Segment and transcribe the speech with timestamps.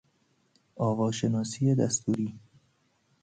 [0.75, 2.39] آواشناسی دستوری